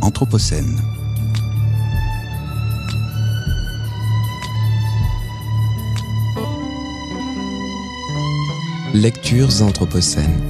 [0.00, 0.76] Anthropocène.
[8.92, 10.40] Lectures Anthropocènes.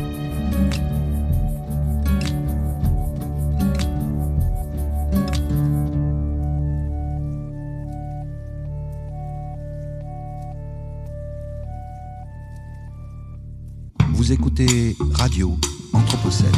[14.14, 15.58] Vous écoutez Radio
[15.92, 16.48] Anthropocène.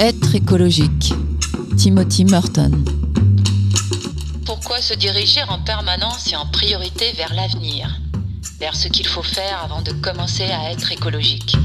[0.00, 1.12] Être écologique.
[1.76, 2.70] Timothy Merton.
[4.46, 7.98] Pourquoi se diriger en permanence et en priorité vers l'avenir,
[8.60, 11.56] vers ce qu'il faut faire avant de commencer à être écologique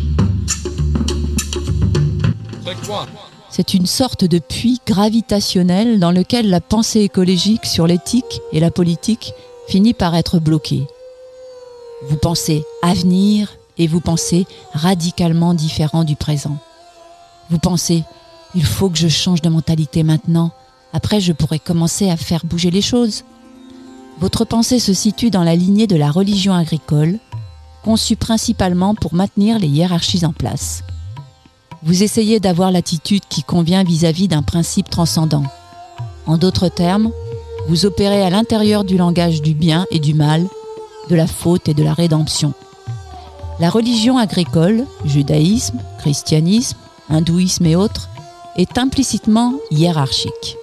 [3.52, 8.72] C'est une sorte de puits gravitationnel dans lequel la pensée écologique sur l'éthique et la
[8.72, 9.34] politique
[9.68, 10.88] finit par être bloquée.
[12.10, 16.58] Vous pensez avenir et vous pensez radicalement différent du présent.
[17.52, 18.04] Vous pensez
[18.56, 20.52] il faut que je change de mentalité maintenant.
[20.94, 23.24] Après, je pourrai commencer à faire bouger les choses.
[24.20, 27.18] Votre pensée se situe dans la lignée de la religion agricole,
[27.84, 30.84] conçue principalement pour maintenir les hiérarchies en place.
[31.82, 35.44] Vous essayez d'avoir l'attitude qui convient vis-à-vis d'un principe transcendant.
[36.26, 37.12] En d'autres termes,
[37.68, 40.48] vous opérez à l'intérieur du langage du bien et du mal,
[41.10, 42.54] de la faute et de la rédemption.
[43.60, 46.78] La religion agricole, judaïsme, christianisme,
[47.10, 48.10] hindouisme et autres,
[48.56, 50.58] est implicitement hiérarchique.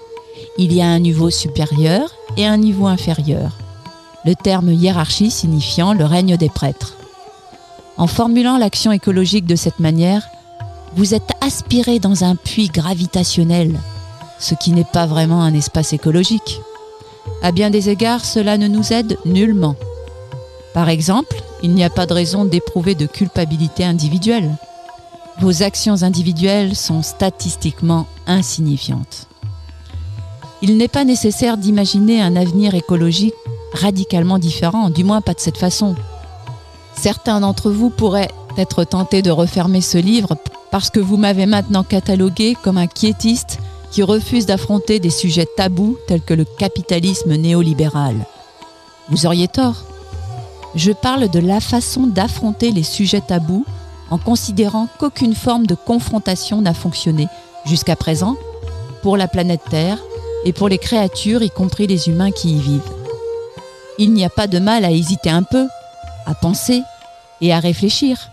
[0.58, 3.52] Il y a un niveau supérieur et un niveau inférieur.
[4.24, 6.96] Le terme hiérarchie signifiant le règne des prêtres.
[7.96, 10.26] En formulant l'action écologique de cette manière,
[10.96, 13.78] vous êtes aspiré dans un puits gravitationnel,
[14.38, 16.60] ce qui n'est pas vraiment un espace écologique.
[17.42, 19.76] À bien des égards, cela ne nous aide nullement.
[20.74, 24.50] Par exemple, il n'y a pas de raison d'éprouver de culpabilité individuelle
[25.40, 29.26] vos actions individuelles sont statistiquement insignifiantes.
[30.60, 33.34] Il n'est pas nécessaire d'imaginer un avenir écologique
[33.72, 35.94] radicalement différent, du moins pas de cette façon.
[36.94, 40.36] Certains d'entre vous pourraient être tentés de refermer ce livre
[40.70, 43.58] parce que vous m'avez maintenant catalogué comme un quiétiste
[43.90, 48.26] qui refuse d'affronter des sujets tabous tels que le capitalisme néolibéral.
[49.08, 49.84] Vous auriez tort.
[50.74, 53.64] Je parle de la façon d'affronter les sujets tabous
[54.10, 57.28] en considérant qu'aucune forme de confrontation n'a fonctionné
[57.64, 58.36] jusqu'à présent
[59.02, 59.98] pour la planète Terre
[60.44, 62.92] et pour les créatures, y compris les humains qui y vivent.
[63.98, 65.66] Il n'y a pas de mal à hésiter un peu,
[66.26, 66.82] à penser
[67.40, 68.30] et à réfléchir.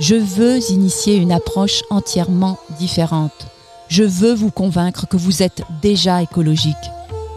[0.00, 3.46] Je veux initier une approche entièrement différente.
[3.88, 6.76] Je veux vous convaincre que vous êtes déjà écologique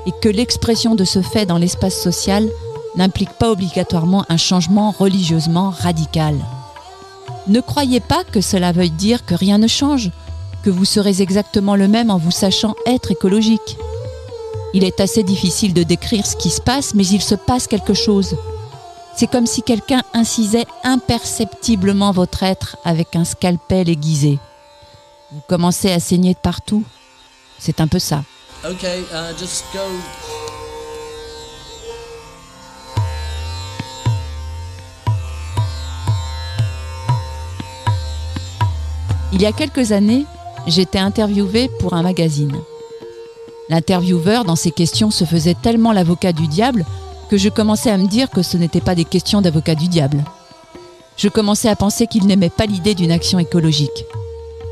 [0.05, 2.47] et que l'expression de ce fait dans l'espace social
[2.95, 6.35] n'implique pas obligatoirement un changement religieusement radical.
[7.47, 10.11] Ne croyez pas que cela veuille dire que rien ne change,
[10.63, 13.77] que vous serez exactement le même en vous sachant être écologique.
[14.73, 17.93] Il est assez difficile de décrire ce qui se passe, mais il se passe quelque
[17.93, 18.35] chose.
[19.15, 24.39] C'est comme si quelqu'un incisait imperceptiblement votre être avec un scalpel aiguisé.
[25.31, 26.83] Vous commencez à saigner de partout.
[27.57, 28.23] C'est un peu ça.
[28.63, 30.36] Uh.
[39.37, 40.25] Il y a quelques années,
[40.65, 42.57] j'étais interviewée pour un magazine.
[43.69, 46.83] L'intervieweur, dans ses questions, se faisait tellement l'avocat du diable
[47.29, 50.23] que je commençais à me dire que ce n'était pas des questions d'avocat du diable.
[51.17, 54.05] Je commençais à penser qu'il n'aimait pas l'idée d'une action écologique.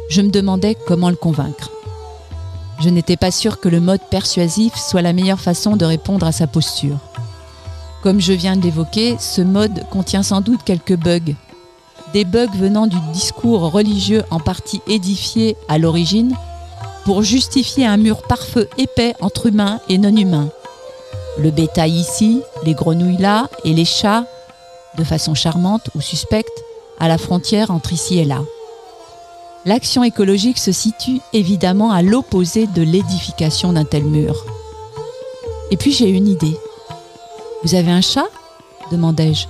[0.09, 1.70] Je me demandais comment le convaincre.
[2.80, 6.32] Je n'étais pas sûre que le mode persuasif soit la meilleure façon de répondre à
[6.32, 6.97] sa posture.
[8.02, 11.36] Comme je viens de l'évoquer, ce mode contient sans doute quelques bugs
[12.16, 16.34] des bugs venant du discours religieux en partie édifié à l'origine
[17.03, 20.48] pour justifier un mur pare-feu épais entre humains et non-humains.
[21.38, 24.23] Le bétail ici, les grenouilles là et les chats,
[24.97, 26.64] de façon charmante ou suspecte,
[27.02, 28.40] à la frontière entre ici et là.
[29.66, 34.46] L'action écologique se situe évidemment à l'opposé de l'édification d'un tel mur.
[35.70, 36.58] Et puis j'ai une idée.
[37.64, 38.28] Vous avez un chat?
[38.90, 39.47] demandai-je.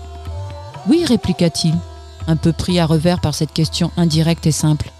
[0.89, 1.75] Oui, répliqua-t-il
[2.27, 4.91] un peu pris à revers par cette question indirecte et simple.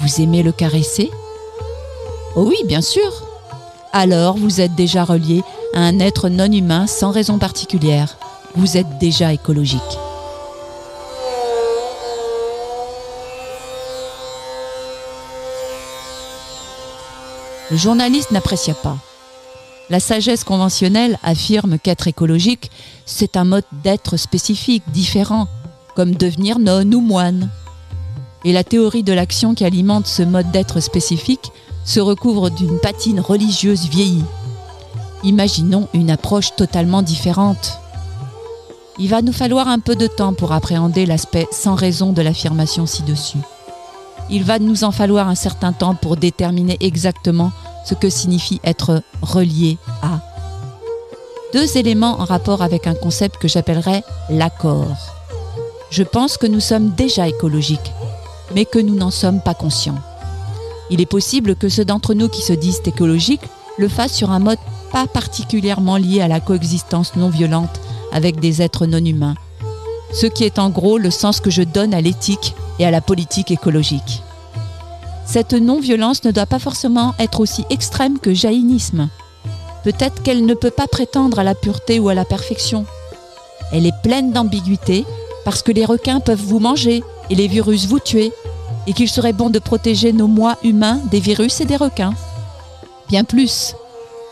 [0.00, 1.10] Vous aimez le caresser?
[2.36, 3.10] Oh oui, bien sûr.
[3.92, 5.42] Alors vous êtes déjà relié
[5.72, 8.16] à un être non humain sans raison particulière.
[8.56, 9.80] Vous êtes déjà écologique.
[17.70, 18.96] Le journaliste n'apprécia pas.
[19.90, 22.70] La sagesse conventionnelle affirme qu'être écologique,
[23.06, 25.48] c'est un mode d'être spécifique, différent,
[25.94, 27.50] comme devenir nonne ou moine.
[28.44, 31.52] Et la théorie de l'action qui alimente ce mode d'être spécifique
[31.84, 34.24] se recouvre d'une patine religieuse vieillie.
[35.22, 37.78] Imaginons une approche totalement différente.
[38.98, 42.86] Il va nous falloir un peu de temps pour appréhender l'aspect sans raison de l'affirmation
[42.86, 43.38] ci-dessus.
[44.30, 47.50] Il va nous en falloir un certain temps pour déterminer exactement
[47.84, 50.20] ce que signifie être relié à.
[51.52, 55.13] Deux éléments en rapport avec un concept que j'appellerais l'accord.
[55.96, 57.92] Je pense que nous sommes déjà écologiques,
[58.52, 60.00] mais que nous n'en sommes pas conscients.
[60.90, 63.48] Il est possible que ceux d'entre nous qui se disent écologiques
[63.78, 64.58] le fassent sur un mode
[64.90, 67.80] pas particulièrement lié à la coexistence non violente
[68.10, 69.36] avec des êtres non humains,
[70.12, 73.00] ce qui est en gros le sens que je donne à l'éthique et à la
[73.00, 74.24] politique écologique.
[75.24, 79.10] Cette non-violence ne doit pas forcément être aussi extrême que jaïnisme.
[79.84, 82.84] Peut-être qu'elle ne peut pas prétendre à la pureté ou à la perfection.
[83.70, 85.04] Elle est pleine d'ambiguïté
[85.44, 88.32] parce que les requins peuvent vous manger et les virus vous tuer,
[88.86, 92.14] et qu'il serait bon de protéger nos moi humains des virus et des requins.
[93.08, 93.74] Bien plus,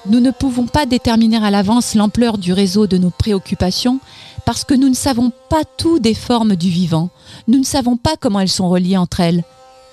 [0.07, 4.01] nous ne pouvons pas déterminer à l'avance l'ampleur du réseau de nos préoccupations
[4.45, 7.11] parce que nous ne savons pas tout des formes du vivant,
[7.47, 9.45] nous ne savons pas comment elles sont reliées entre elles,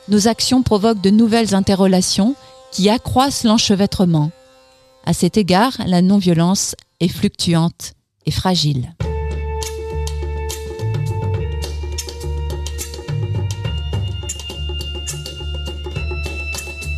[0.08, 2.36] nos actions provoquent de nouvelles interrelations
[2.72, 4.32] qui accroissent l'enchevêtrement.
[5.06, 7.94] À cet égard, la non-violence est fluctuante
[8.26, 8.94] et fragile.